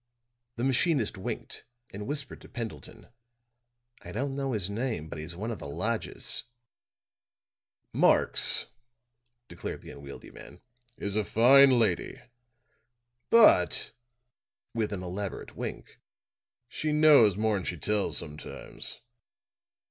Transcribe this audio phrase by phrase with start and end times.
[0.55, 1.63] The machinist winked
[1.93, 3.09] and whispered to Pendleton:
[4.01, 6.45] "I don't know his name, but he's one of the lodgers."
[7.93, 8.65] "Marx,"
[9.47, 10.59] declared the unwieldy man,
[10.97, 12.19] "is a fine lady.
[13.29, 13.91] But,"
[14.73, 15.99] with an elaborate wink,
[16.67, 19.01] "she knows more'n she tells sometimes."